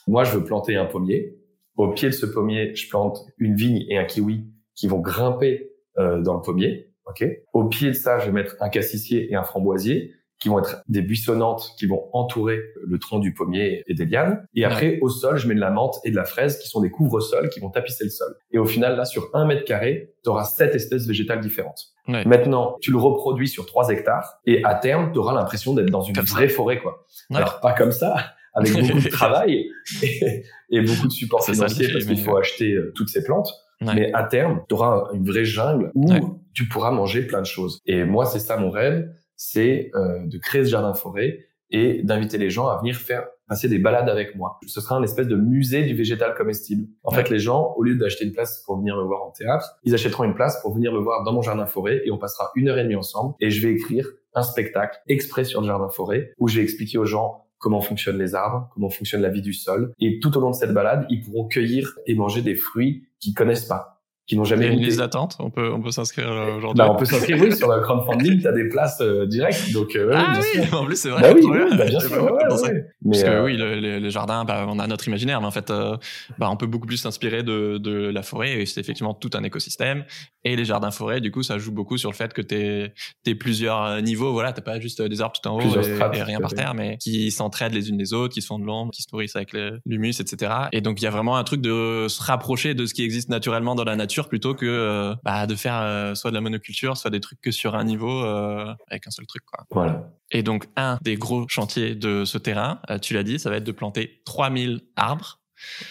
[0.07, 1.40] Moi, je veux planter un pommier.
[1.81, 5.71] Au pied de ce pommier, je plante une vigne et un kiwi qui vont grimper
[5.99, 6.93] euh, dans le pommier.
[7.07, 7.25] OK?
[7.55, 10.83] Au pied de ça, je vais mettre un cassissier et un framboisier qui vont être
[10.89, 14.47] des buissonnantes qui vont entourer le tronc du pommier et des lianes.
[14.55, 16.81] Et après, au sol, je mets de la menthe et de la fraise qui sont
[16.81, 18.35] des couvre-sols qui vont tapisser le sol.
[18.51, 21.81] Et au final, là, sur un mètre carré, tu auras sept espèces végétales différentes.
[22.09, 22.25] Ouais.
[22.27, 26.03] Maintenant, tu le reproduis sur trois hectares et à terme, tu auras l'impression d'être dans
[26.03, 26.35] une Comme ça.
[26.35, 27.07] vraie forêt, quoi.
[27.31, 27.37] Ouais.
[27.37, 28.17] Alors, pas comme ça,
[28.55, 29.67] avec beaucoup de travail
[30.03, 33.51] et, et beaucoup de support financier parce qu'il faut acheter euh, toutes ces plantes.
[33.83, 33.95] Ouais.
[33.95, 36.21] Mais à terme, tu auras une vraie jungle où Ouais.
[36.55, 37.81] tu pourras manger plein de choses.
[37.87, 42.37] Et moi, c'est ça mon rêve, c'est euh, de créer ce jardin forêt et d'inviter
[42.37, 44.59] les gens à venir faire passer des balades avec moi.
[44.67, 46.87] Ce sera un espèce de musée du végétal comestible.
[47.05, 47.23] En Ouais.
[47.23, 49.95] fait, les gens, au lieu d'acheter une place pour venir me voir en théâtre, ils
[49.95, 52.69] achèteront une place pour venir me voir dans mon jardin forêt et on passera une
[52.69, 56.33] heure et demie ensemble et je vais écrire un spectacle exprès sur le jardin forêt
[56.39, 59.53] où je vais expliquer aux gens comment fonctionnent les arbres, comment fonctionne la vie du
[59.53, 59.93] sol.
[60.01, 63.35] Et tout au long de cette balade, ils pourront cueillir et manger des fruits qu'ils
[63.35, 65.37] connaissent pas, qu'ils n'ont Il y jamais a une liste d'attente.
[65.39, 66.79] On peut, on peut s'inscrire euh, aujourd'hui.
[66.79, 70.13] Bah, on peut s'inscrire, oui, sur le crowdfunding, t'as des places euh, directes, donc euh,
[70.15, 70.81] ah oui, sûr.
[70.81, 71.23] en plus c'est vrai.
[71.23, 71.77] Bah oui, bien.
[71.77, 72.85] bah, sûr, ouais, ouais.
[73.11, 75.51] Parce que euh, oui, le- les, les jardins, bah, on a notre imaginaire, mais en
[75.51, 75.97] fait, euh,
[76.39, 79.43] bah, on peut beaucoup plus s'inspirer de, de la forêt, et c'est effectivement tout un
[79.45, 80.05] écosystème.
[80.45, 82.93] Et les jardins forêts, du coup, ça joue beaucoup sur le fait que t'es
[83.27, 84.33] es plusieurs euh, niveaux.
[84.33, 86.75] Voilà, t'as pas juste des arbres tout en haut et, strates, et rien par terre,
[86.75, 89.37] mais qui s'entraident les unes les autres, qui se font de l'ombre, qui se nourrissent
[89.37, 90.53] avec le- l'humus, etc.
[90.73, 93.29] Et donc, il y a vraiment un truc de se rapprocher de ce qui existe
[93.29, 97.11] naturellement dans la nature plutôt que euh, bah, de faire soit de la monoculture, soit
[97.11, 99.65] des trucs que sur un niveau euh, avec un seul truc, quoi.
[99.71, 100.11] Voilà.
[100.33, 103.57] Et donc, un des gros chantiers de ce terrain, euh, tu l'as dit, ça va
[103.57, 105.41] être de planter 3000 arbres.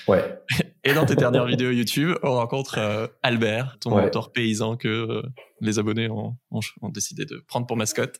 [0.08, 0.24] Ouais.
[0.84, 4.04] Et dans tes dernières vidéos YouTube, on rencontre euh, Albert, ton Ouais.
[4.04, 5.22] mentor paysan que euh,
[5.62, 8.20] les abonnés ont, ont, ont décidé de prendre pour mascotte.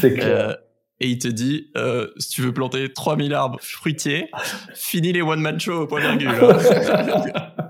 [0.00, 0.48] C'est clair.
[0.50, 0.54] Euh,
[1.00, 1.70] et il te dit,
[2.16, 4.28] si tu veux planter 3000 arbres fruitiers,
[4.74, 6.28] finis les one-man show au point virgule.
[6.28, 7.38] hein.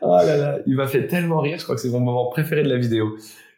[0.00, 2.62] Oh là là, il m'a fait tellement rire, je crois que c'est mon moment préféré
[2.62, 3.16] de la vidéo.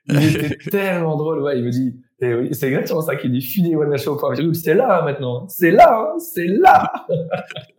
[0.08, 3.40] Il était tellement drôle, ouais, il me dit, eh oui, c'est exactement ça qu'il dit,
[3.40, 3.86] fini point
[4.34, 4.54] virgule.
[4.54, 6.92] c'est là hein, maintenant, c'est là, hein, c'est là.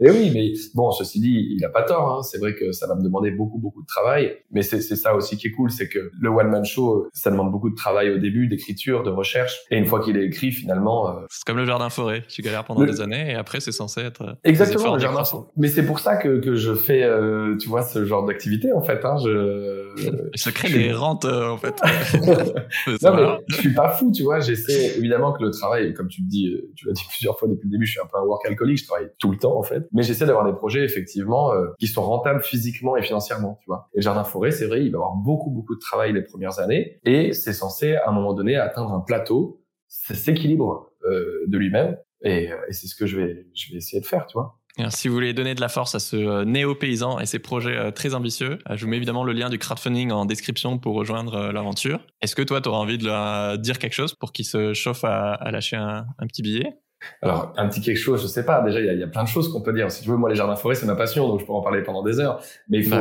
[0.00, 2.10] Et oui, mais bon, ceci dit, il a pas tort.
[2.10, 2.22] Hein.
[2.22, 4.36] C'est vrai que ça va me demander beaucoup, beaucoup de travail.
[4.50, 7.52] Mais c'est ça aussi qui est cool, c'est que le one man show, ça demande
[7.52, 9.60] beaucoup de travail au début, d'écriture, de recherche.
[9.70, 12.24] Et une fois qu'il est écrit, finalement, euh, c'est comme le jardin forêt.
[12.28, 15.22] Tu galères pendant des années et après c'est censé être euh, exactement le jardin.
[15.56, 18.82] Mais c'est pour ça que que je fais, euh, tu vois, ce genre d'activité en
[18.82, 19.04] fait.
[19.04, 19.16] Hein.
[19.24, 21.74] Je ça crée des rentes en fait.
[23.02, 24.40] non mais je suis pas fou, tu vois.
[24.40, 27.66] J'essaie évidemment que le travail, comme tu le dis, tu l'as dit plusieurs fois depuis
[27.66, 28.78] le début, je suis un peu un work alcoolique.
[28.78, 29.86] Je travaille tout le temps en fait.
[29.92, 33.88] Mais j'essaie d'avoir des projets effectivement euh, qui sont rentables physiquement et financièrement, tu vois.
[33.94, 36.58] Et le jardin forêt, c'est vrai, il va avoir beaucoup beaucoup de travail les premières
[36.58, 41.58] années et c'est censé à un moment donné atteindre un plateau, ça s'équilibre euh, de
[41.58, 44.34] lui-même et, euh, et c'est ce que je vais je vais essayer de faire, tu
[44.34, 44.58] vois.
[44.76, 48.12] Alors, si vous voulez donner de la force à ce néo-paysan et ses projets très
[48.12, 52.00] ambitieux, je vous mets évidemment le lien du crowdfunding en description pour rejoindre l'aventure.
[52.22, 55.04] Est-ce que toi, tu auras envie de leur dire quelque chose pour qu'il se chauffe
[55.04, 56.76] à, à lâcher un, un, petit billet?
[57.22, 58.62] Alors, un petit quelque chose, je sais pas.
[58.62, 59.90] Déjà, il y a, y a, plein de choses qu'on peut dire.
[59.90, 61.82] Si tu veux, moi, les jardins forêts, c'est ma passion, donc je pourrais en parler
[61.82, 62.40] pendant des heures.
[62.68, 62.96] Mais il faut,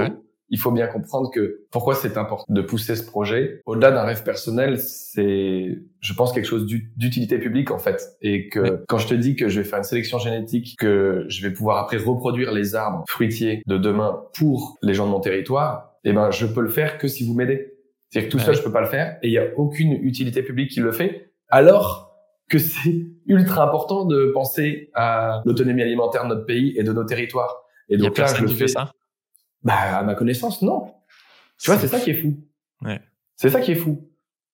[0.49, 3.61] il faut bien comprendre que pourquoi c'est important de pousser ce projet.
[3.65, 8.15] Au-delà d'un rêve personnel, c'est, je pense, quelque chose d'utilité publique, en fait.
[8.21, 11.41] Et que quand je te dis que je vais faire une sélection génétique, que je
[11.41, 15.95] vais pouvoir après reproduire les arbres fruitiers de demain pour les gens de mon territoire,
[16.03, 17.73] eh ben, je peux le faire que si vous m'aidez.
[18.09, 20.43] C'est-à-dire que tout seul, je peux pas le faire et il y a aucune utilité
[20.43, 21.31] publique qui le fait.
[21.49, 22.15] Alors,
[22.47, 27.03] que c'est ultra important de penser à l'autonomie alimentaire de notre pays et de nos
[27.03, 27.63] territoires.
[27.89, 28.67] Et donc là, je le fais.
[28.67, 28.91] ça
[29.63, 30.93] bah, à ma connaissance, non.
[31.57, 32.36] Tu vois, c'est ça qui est fou.
[32.81, 32.99] Ouais.
[33.36, 34.09] C'est ça qui est fou.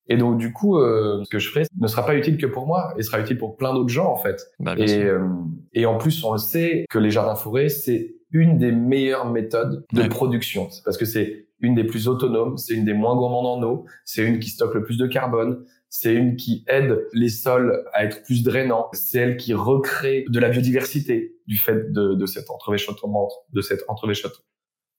[0.08, 2.66] Et donc du coup, euh, ce que je ferai ne sera pas utile que pour
[2.66, 4.40] moi, et sera utile pour plein d'autres gens en fait.
[4.58, 5.28] Bah, et, euh,
[5.72, 9.84] et en plus, on le sait que les jardins forêts, c'est une des meilleures méthodes
[9.92, 13.68] de production, parce que c'est une des plus autonomes, c'est une des moins gourmandes en
[13.68, 17.84] eau, c'est une qui stocke le plus de carbone, c'est une qui aide les sols
[17.92, 22.26] à être plus drainants, c'est elle qui recrée de la biodiversité du fait de, de
[22.26, 22.94] cet entrevêchement,
[23.52, 24.30] de cet entrevêchement,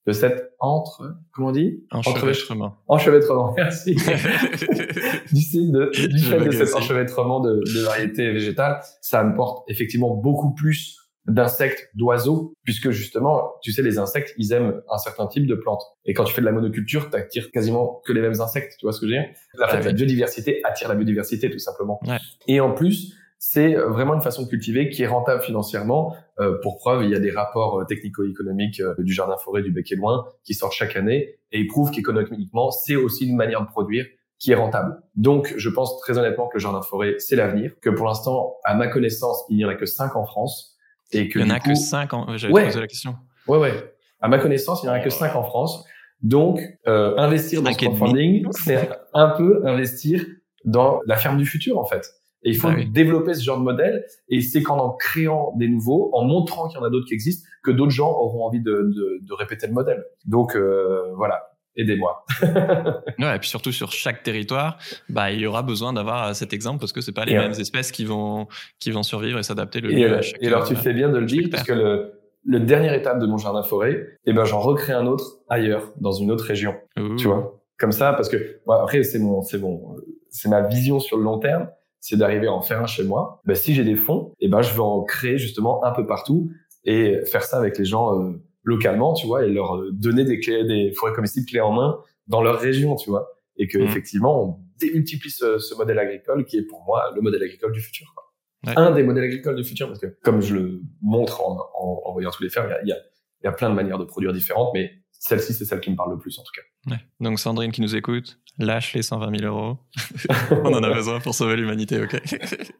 [0.06, 1.82] de cet entre, comment on dit?
[1.92, 2.76] Enchevêtrement.
[2.88, 3.94] Enchevêtrement, merci.
[3.94, 10.52] du, de, du fait de cet enchevêtrement de, de variétés végétales, ça apporte effectivement beaucoup
[10.52, 15.54] plus d'insectes, d'oiseaux, puisque justement, tu sais, les insectes, ils aiment un certain type de
[15.54, 15.82] plantes.
[16.04, 18.86] Et quand tu fais de la monoculture, tu attires quasiment que les mêmes insectes, tu
[18.86, 19.30] vois ce que je veux dire?
[19.54, 22.00] La, la biodiversité attire la biodiversité, tout simplement.
[22.48, 26.14] Et en plus, c'est vraiment une façon de cultiver qui est rentable financièrement.
[26.38, 29.72] Euh, pour preuve, il y a des rapports euh, technico-économiques euh, du jardin forêt du
[29.72, 33.60] Bec et Loin qui sortent chaque année et ils prouvent qu'économiquement, c'est aussi une manière
[33.60, 34.06] de produire
[34.38, 35.02] qui est rentable.
[35.16, 38.76] Donc, je pense très honnêtement que le jardin forêt, c'est l'avenir, que pour l'instant, à
[38.76, 40.71] ma connaissance, il n'y en a que cinq en France
[41.12, 42.36] et que il y en a que 5 en...
[42.36, 43.16] J'avais posé la question.
[43.46, 43.94] Ouais, ouais.
[44.20, 45.84] À ma connaissance, il n'y en a que 5 en France.
[46.22, 50.24] Donc, euh, investir dans ce crowdfunding, c'est un peu investir
[50.64, 52.08] dans la ferme du futur, en fait.
[52.44, 54.04] Et il faut bah développer ce genre de modèle.
[54.28, 57.14] Et c'est qu'en en créant des nouveaux, en montrant qu'il y en a d'autres qui
[57.14, 60.04] existent, que d'autres gens auront envie de, de, de répéter le modèle.
[60.24, 62.24] Donc, euh, voilà aidez-moi.
[62.42, 66.80] ouais, et puis surtout sur chaque territoire, bah il y aura besoin d'avoir cet exemple
[66.80, 68.46] parce que c'est pas les mêmes espèces qui vont
[68.78, 70.42] qui vont survivre et s'adapter le et, mieux à chaque.
[70.42, 72.12] Et alors tu fais bien de le dire parce que le
[72.44, 76.10] le dernière étape de mon jardin forêt, eh ben j'en recrée un autre ailleurs dans
[76.10, 76.74] une autre région.
[77.16, 79.96] Tu vois, comme ça parce que après c'est mon c'est bon
[80.28, 81.68] c'est ma vision sur le long terme,
[82.00, 83.40] c'est d'arriver à en faire un chez moi.
[83.44, 86.50] Ben, si j'ai des fonds, eh ben je vais en créer justement un peu partout
[86.84, 88.18] et faire ça avec les gens.
[88.18, 91.72] Euh, localement, tu vois, et leur euh, donner des clés, des forêts comestibles clés en
[91.72, 91.98] main
[92.28, 93.82] dans leur région, tu vois, et que mmh.
[93.82, 97.80] effectivement on démultiplie ce, ce, modèle agricole qui est pour moi le modèle agricole du
[97.80, 98.12] futur.
[98.14, 98.24] Quoi.
[98.66, 98.78] Ouais.
[98.78, 102.12] Un des modèles agricoles du futur, parce que comme je le montre en, en, en
[102.12, 102.96] voyant tous les fermes, il y a,
[103.44, 106.12] y a, plein de manières de produire différentes, mais celle-ci, c'est celle qui me parle
[106.12, 106.92] le plus en tout cas.
[106.92, 107.00] Ouais.
[107.20, 109.78] Donc Sandrine qui nous écoute, lâche les 120 000 euros.
[110.50, 112.20] On en a besoin pour sauver l'humanité, ok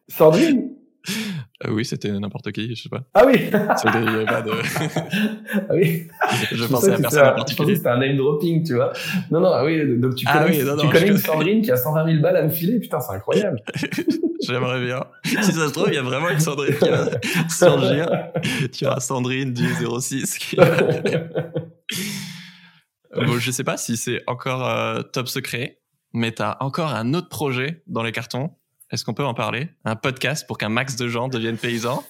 [0.08, 0.76] Sandrine?
[1.64, 3.02] Euh, oui, c'était n'importe qui, je sais pas.
[3.14, 4.50] Ah oui C'était pas de...
[5.54, 6.08] ah oui
[6.52, 7.76] Je, pensais à personne en particulier.
[7.76, 8.92] C'était un name dropping, tu vois.
[9.30, 11.62] Non, non, ah oui, donc tu ah connais, oui, non, non, tu connais une Sandrine
[11.62, 13.60] qui a 120 000 balles à me filer, putain, c'est incroyable.
[14.46, 15.04] J'aimerais bien.
[15.24, 17.08] Si ça se trouve, il y a vraiment une Sandrine qui va
[17.48, 18.08] surgir.
[18.72, 19.66] Tu as Sandrine du
[20.00, 20.56] 06 qui...
[23.14, 25.80] bon, je sais pas si c'est encore euh, top secret,
[26.12, 28.50] mais tu as encore un autre projet dans les cartons
[28.92, 29.68] est-ce qu'on peut en parler?
[29.84, 32.04] Un podcast pour qu'un max de gens deviennent paysans?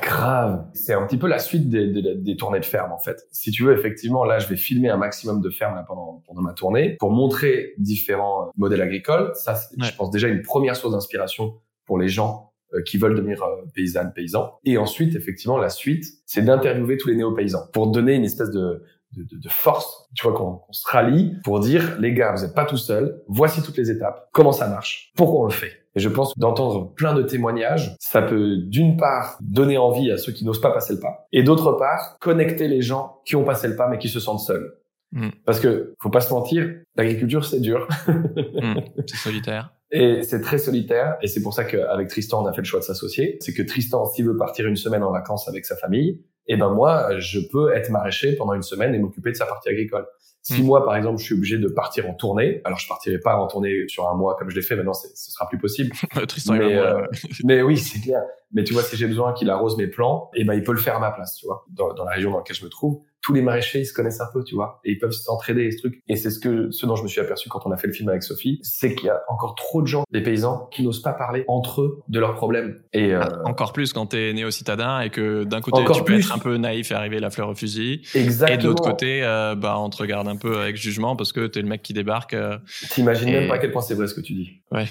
[0.00, 0.64] Grave.
[0.74, 3.20] C'est un petit peu la suite des, des, des, tournées de ferme en fait.
[3.32, 6.40] Si tu veux, effectivement, là, je vais filmer un maximum de fermes là, pendant, pendant
[6.40, 9.32] ma tournée pour montrer différents modèles agricoles.
[9.34, 13.42] Ça, je pense déjà une première source d'inspiration pour les gens euh, qui veulent devenir
[13.42, 14.52] euh, paysannes, paysans.
[14.64, 18.84] Et ensuite, effectivement, la suite, c'est d'interviewer tous les néo-paysans pour donner une espèce de,
[19.16, 22.42] de, de, de force, tu vois, qu'on, qu'on se rallie pour dire, les gars, vous
[22.42, 25.81] n'êtes pas tout seuls, voici toutes les étapes, comment ça marche, pourquoi on le fait?
[25.94, 30.32] Et je pense d'entendre plein de témoignages, ça peut d'une part donner envie à ceux
[30.32, 33.68] qui n'osent pas passer le pas, et d'autre part connecter les gens qui ont passé
[33.68, 34.78] le pas mais qui se sentent seuls.
[35.12, 35.28] Mm.
[35.44, 37.86] Parce que faut pas se mentir, l'agriculture c'est dur.
[38.06, 38.80] Mm.
[39.06, 39.74] C'est solitaire.
[39.94, 42.80] Et c'est très solitaire, et c'est pour ça qu'avec Tristan, on a fait le choix
[42.80, 43.36] de s'associer.
[43.40, 46.70] C'est que Tristan, s'il veut partir une semaine en vacances avec sa famille, eh ben
[46.70, 50.06] moi, je peux être maraîcher pendant une semaine et m'occuper de sa partie agricole.
[50.42, 50.66] Si hmm.
[50.66, 53.46] moi, par exemple, je suis obligé de partir en tournée, alors je partirai pas en
[53.46, 55.94] tournée sur un mois comme je l'ai fait, maintenant ce sera plus possible.
[56.28, 57.06] Tristan mais, euh,
[57.44, 58.22] mais oui, c'est clair.
[58.52, 60.78] Mais tu vois, si j'ai besoin qu'il arrose mes plants, eh ben il peut le
[60.78, 63.02] faire à ma place, tu vois, dans, dans la région dans laquelle je me trouve
[63.22, 65.78] tous les maraîchers ils se connaissent un peu, tu vois, et ils peuvent s'entraider ce
[65.78, 66.02] truc.
[66.08, 67.92] Et c'est ce que ce dont je me suis aperçu quand on a fait le
[67.92, 71.02] film avec Sophie, c'est qu'il y a encore trop de gens, des paysans, qui n'osent
[71.02, 72.80] pas parler entre eux de leurs problèmes.
[72.92, 76.32] Et euh, ah, encore plus quand t'es néo-citadin et que d'un côté tu peux être
[76.34, 78.58] un peu naïf et arriver la fleur au fusil, Exactement.
[78.58, 81.46] et de l'autre côté, euh, bah on te regarde un peu avec jugement parce que
[81.46, 82.34] t'es le mec qui débarque.
[82.34, 82.58] Euh,
[82.90, 84.50] T'imagines même pas à quel point c'est vrai ce que tu dis.
[84.70, 84.86] Ouais.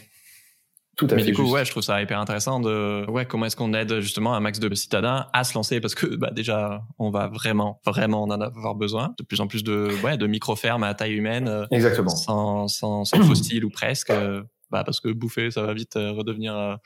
[0.98, 3.46] Tout à Mais fait du coup, ouais, je trouve ça hyper intéressant de, ouais, comment
[3.46, 5.80] est-ce qu'on aide justement un max de citadins à se lancer?
[5.80, 9.14] Parce que, bah, déjà, on va vraiment, vraiment en avoir besoin.
[9.18, 11.48] De plus en plus de, ouais, de micro-fermes à taille humaine.
[11.48, 12.10] Euh, Exactement.
[12.10, 14.10] Sans, sans, sans fossiles ou presque.
[14.10, 16.78] Euh, bah, parce que bouffer, ça va vite euh, redevenir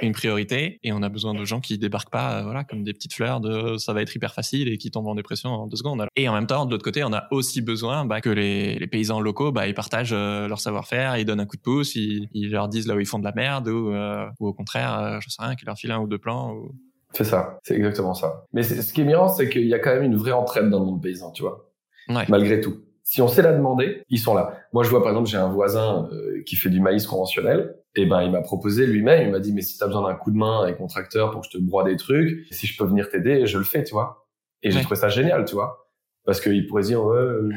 [0.00, 2.94] une priorité et on a besoin de gens qui débarquent pas euh, voilà comme des
[2.94, 5.76] petites fleurs de ça va être hyper facile et qui tombent en dépression en deux
[5.76, 6.06] secondes.
[6.16, 8.86] Et en même temps de l'autre côté on a aussi besoin bah, que les, les,
[8.86, 12.28] paysans locaux bah, ils partagent euh, leur savoir-faire ils donnent un coup de pouce ils,
[12.32, 15.20] ils, leur disent là où ils font de la merde ou, euh, ou au contraire
[15.20, 16.74] je sais rien qu'ils leur filent un ou deux plans ou...
[17.12, 18.44] c'est ça c'est exactement ça.
[18.52, 20.80] Mais ce qui est mirant c'est qu'il y a quand même une vraie entraide dans
[20.80, 21.68] le monde paysan tu vois.
[22.08, 22.24] Ouais.
[22.28, 22.76] malgré tout.
[23.04, 24.54] Si on sait la demander, ils sont là.
[24.72, 26.08] Moi, je vois par exemple, j'ai un voisin
[26.46, 29.60] qui fait du maïs conventionnel et ben il m'a proposé lui-même, il m'a dit mais
[29.60, 31.62] si tu as besoin d'un coup de main avec mon tracteur pour que je te
[31.62, 34.26] broie des trucs, si je peux venir t'aider, je le fais, tu vois.
[34.62, 35.90] Et j'ai trouvé ça génial, tu vois.
[36.24, 37.50] Parce qu'il pourrait dire ouais, euh,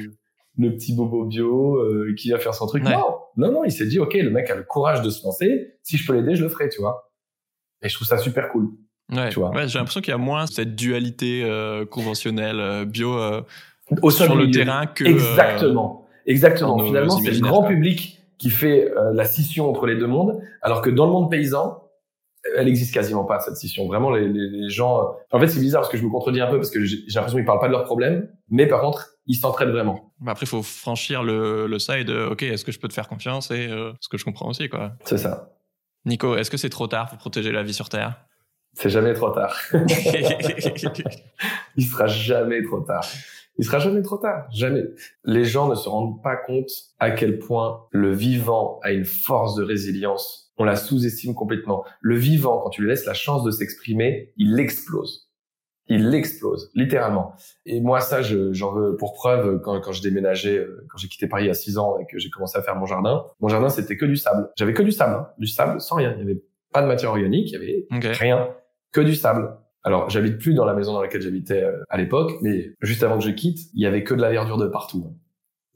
[0.58, 2.84] le petit bobo bio euh, qui va faire son truc.
[2.84, 5.76] Non, non, non, il s'est dit ok, le mec a le courage de se lancer.
[5.84, 7.12] Si je peux l'aider, je le ferai, tu vois.
[7.82, 8.69] Et je trouve ça super cool.
[9.13, 9.52] Ouais, tu vois.
[9.52, 13.15] Ouais, j'ai l'impression qu'il y a moins cette dualité euh, conventionnelle bio
[14.02, 16.80] au sur le terrain que exactement, exactement.
[16.80, 20.82] Finalement, c'est le grand public qui fait euh, la scission entre les deux mondes, alors
[20.82, 21.82] que dans le monde paysan,
[22.56, 23.88] elle existe quasiment pas cette scission.
[23.88, 25.00] Vraiment, les, les, les gens.
[25.00, 27.04] Euh, en fait, c'est bizarre parce que je me contredis un peu parce que j'ai
[27.15, 30.13] l'impression qu'ils parlent pas de leurs problèmes, mais par contre, ils s'entraident vraiment.
[30.19, 32.10] Bah après, il faut franchir le, le side.
[32.10, 34.69] Ok, est-ce que je peux te faire confiance et euh, ce que je comprends aussi,
[34.69, 34.91] quoi.
[35.06, 35.52] C'est ça.
[36.06, 38.19] Nico, est-ce que c'est trop tard pour protéger la vie sur Terre?
[38.74, 39.58] C'est jamais trop tard.
[41.78, 43.06] il sera jamais trop tard
[43.58, 44.84] il sera jamais trop tard, jamais.
[45.24, 49.56] Les gens ne se rendent pas compte à quel point le vivant a une force
[49.56, 50.52] de résilience.
[50.58, 51.84] On la sous-estime complètement.
[52.02, 55.30] Le vivant, quand tu lui laisses la chance de s'exprimer, il explose.
[55.88, 57.34] Il explose, littéralement.
[57.65, 61.28] Et moi, ça, j'en veux pour preuve quand, quand je déménageais, euh, quand j'ai quitté
[61.28, 63.24] Paris a six ans et que j'ai commencé à faire mon jardin.
[63.39, 64.50] Mon jardin, c'était que du sable.
[64.56, 65.28] J'avais que du sable, hein.
[65.38, 66.13] du sable sans rien.
[66.13, 66.41] Il y avait
[66.74, 68.50] pas de matière organique, il y avait rien,
[68.91, 69.56] que du sable.
[69.86, 73.19] Alors, j'habite plus dans la maison dans laquelle j'habitais euh, à l'époque, mais juste avant
[73.19, 75.15] que je quitte, il y avait que de la verdure de partout.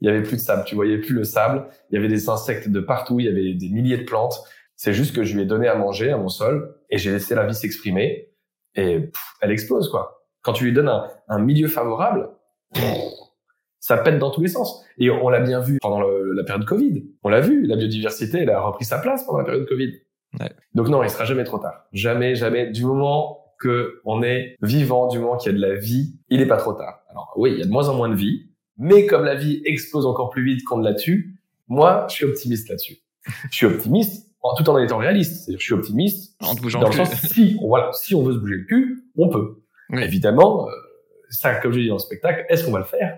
[0.00, 2.28] Il y avait plus de sable, tu voyais plus le sable, il y avait des
[2.28, 4.42] insectes de partout, il y avait des milliers de plantes.
[4.74, 7.36] C'est juste que je lui ai donné à manger à mon sol et j'ai laissé
[7.36, 8.32] la vie s'exprimer
[8.74, 9.10] et
[9.42, 10.26] elle explose quoi.
[10.42, 10.90] Quand tu lui donnes
[11.28, 12.30] un, milieu favorable,
[13.78, 14.82] ça pète dans tous les sens.
[14.96, 17.04] Et on, l'a bien vu pendant la période Covid.
[17.22, 19.92] On l'a vu, la biodiversité, elle a repris sa place pendant la période Covid.
[20.40, 20.50] Ouais.
[20.74, 21.84] Donc non, il sera jamais trop tard.
[21.92, 22.70] Jamais, jamais.
[22.70, 26.40] Du moment que on est vivant, du moment qu'il y a de la vie, il
[26.40, 27.02] est pas trop tard.
[27.10, 29.62] Alors oui, il y a de moins en moins de vie, mais comme la vie
[29.64, 31.36] explose encore plus vite qu'on ne la tue,
[31.68, 32.98] moi, je suis optimiste là-dessus.
[33.50, 35.44] je suis optimiste en, tout en étant réaliste.
[35.44, 38.22] C'est-à-dire, je suis optimiste en te bougeant dans le sens si, on, voilà, si on
[38.22, 39.62] veut se bouger le cul, on peut.
[39.92, 40.72] Évidemment, euh,
[41.30, 43.16] ça, comme je dis dans le spectacle, est-ce qu'on va le faire?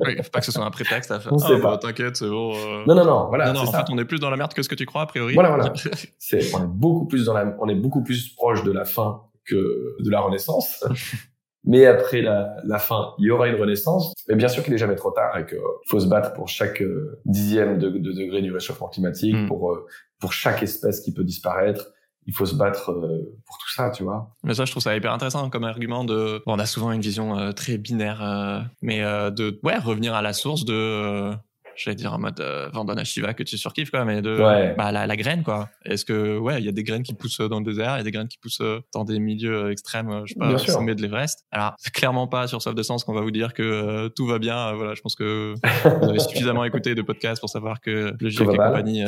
[0.00, 1.32] Oui, faut pas que ce soit un prétexte à faire.
[1.32, 1.70] On sait ah, pas.
[1.72, 2.54] Bah, T'inquiète, c'est bon.
[2.54, 2.84] Euh...
[2.86, 3.46] Non, non, non, voilà.
[3.48, 3.84] Non, non, en ça.
[3.84, 5.34] fait, on est plus dans la merde que ce que tu crois a priori.
[5.34, 5.72] Voilà, voilà.
[6.18, 9.22] c'est, on est beaucoup plus dans la, on est beaucoup plus proche de la fin
[9.46, 10.84] que de la Renaissance.
[11.66, 14.12] Mais après la, la, fin, il y aura une renaissance.
[14.28, 16.82] Mais bien sûr qu'il n'est jamais trop tard et qu'il faut se battre pour chaque
[16.82, 19.48] euh, dixième de, de degré du réchauffement climatique, mm.
[19.48, 19.86] pour euh,
[20.20, 21.90] pour chaque espèce qui peut disparaître.
[22.26, 24.34] Il faut se battre euh, pour tout ça, tu vois.
[24.44, 26.42] Mais ça, je trouve ça hyper intéressant comme argument de.
[26.44, 30.64] Bon, on a souvent une vision très binaire, mais de ouais revenir à la source
[30.66, 31.32] de
[31.76, 34.36] j'allais dire en mode euh, Vandana Shiva que tu surkiffes quoi mais de
[34.76, 35.68] bah, la, la, graine quoi.
[35.84, 38.00] Est-ce que ouais il y a des graines qui poussent dans le désert il y
[38.00, 40.52] a des graines qui poussent euh, dans des milieux euh, extrêmes euh, je sais pas
[40.52, 41.44] au sommet de l'Everest.
[41.50, 44.38] Alors c'est clairement pas sur Soif de Sens qu'on va vous dire que tout va
[44.38, 48.28] bien voilà je pense que vous avez suffisamment écouté de podcasts pour savoir que le
[48.28, 49.04] GIEC et compagnie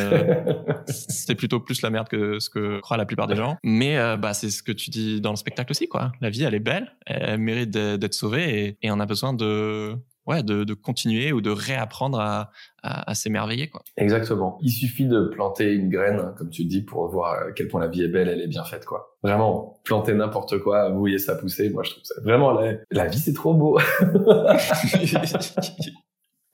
[0.87, 3.57] c'est plutôt plus la merde que ce que croient la plupart des gens.
[3.62, 6.12] Mais bah c'est ce que tu dis dans le spectacle aussi quoi.
[6.20, 9.96] La vie elle est belle elle mérite d'être sauvée et, et on a besoin de
[10.26, 12.50] ouais, de, de continuer ou de réapprendre à,
[12.82, 13.68] à, à s'émerveiller.
[13.68, 13.82] Quoi.
[13.96, 14.58] Exactement.
[14.62, 17.88] Il suffit de planter une graine, comme tu dis, pour voir à quel point la
[17.88, 18.84] vie est belle, elle est bien faite.
[18.84, 19.16] quoi.
[19.22, 22.52] Vraiment, planter n'importe quoi, voyez ça pousser, moi je trouve ça vraiment...
[22.52, 23.78] La, la vie c'est trop beau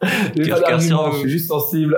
[0.37, 1.97] je suis juste sensible.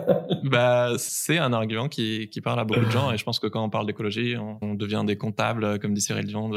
[0.44, 3.46] bah, c'est un argument qui, qui parle à beaucoup de gens et je pense que
[3.46, 6.48] quand on parle d'écologie, on, devient des comptables, comme dit Cyril Dion,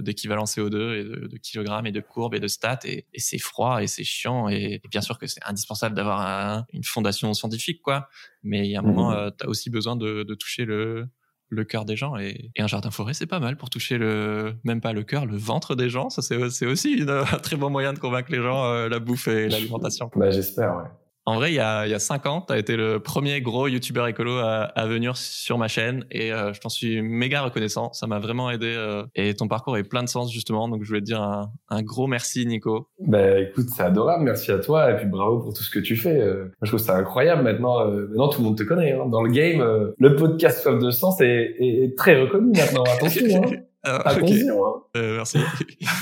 [0.00, 3.20] d'équivalent de, CO2 et de, de, kilogrammes et de courbes et de stats et, et
[3.20, 7.82] c'est froid et c'est chiant et, bien sûr que c'est indispensable d'avoir une fondation scientifique,
[7.82, 8.08] quoi.
[8.42, 9.14] Mais il y a un moment, mmh.
[9.14, 11.08] euh, tu as aussi besoin de, de toucher le,
[11.50, 14.80] le cœur des gens et, un jardin forêt c'est pas mal pour toucher le même
[14.80, 16.10] pas le cœur le ventre des gens.
[16.10, 19.48] Ça c'est aussi un très bon moyen de convaincre les gens euh, la bouffe et
[19.48, 20.10] l'alimentation.
[20.16, 22.58] Bah j'espère ouais en vrai, il y a, il y a cinq ans, tu as
[22.58, 26.60] été le premier gros youtubeur écolo à, à venir sur ma chaîne et euh, je
[26.60, 27.92] t'en suis méga reconnaissant.
[27.92, 30.70] Ça m'a vraiment aidé euh, et ton parcours est plein de sens justement.
[30.70, 32.88] Donc je voulais te dire un, un gros merci, Nico.
[33.00, 34.24] Bah écoute, c'est adorable.
[34.24, 36.18] Merci à toi et puis bravo pour tout ce que tu fais.
[36.18, 37.86] Euh, je trouve ça incroyable maintenant.
[37.86, 38.92] maintenant, tout le monde te connaît.
[38.92, 39.04] Hein.
[39.04, 42.84] Dans le game, le podcast Soif de Sens est, est, très reconnu maintenant.
[42.90, 43.42] Attention.
[43.44, 43.56] Hein.
[43.84, 44.82] Ah, Attention, hein.
[44.98, 45.38] Euh, merci.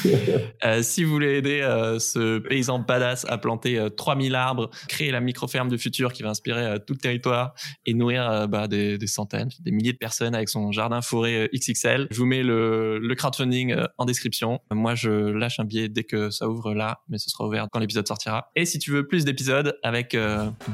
[0.65, 5.11] euh, si vous voulez aider euh, ce paysan badass à planter euh, 3000 arbres, créer
[5.11, 7.55] la micro-ferme du futur qui va inspirer tout le territoire
[7.85, 12.09] et nourrir bah, des, des, centaines, des milliers de personnes avec son jardin forêt XXL,
[12.11, 14.61] je vous mets le, le crowdfunding en description.
[14.71, 17.79] Moi, je lâche un billet dès que ça ouvre là, mais ce sera ouvert quand
[17.79, 18.51] l'épisode sortira.
[18.57, 20.17] Et si tu veux plus d'épisodes avec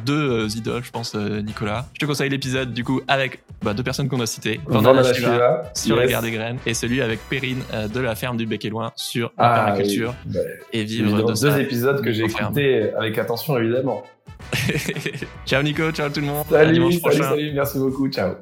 [0.04, 4.08] deux idoles, je pense, Nicolas, je te conseille l'épisode du coup avec bah, deux personnes
[4.08, 4.60] qu'on a citées.
[4.66, 5.02] Vandana
[5.74, 8.70] sur la guerre des graines et celui avec Perrine de la ferme du Bec et
[8.70, 10.40] Loin sur la ah, permaculture bah,
[10.72, 14.02] et vivre de deux épisodes que j'ai écoutés avec attention évidemment.
[15.46, 16.44] ciao Nico, ciao tout le monde.
[16.50, 18.34] Salut, salut, salut, merci beaucoup, ciao.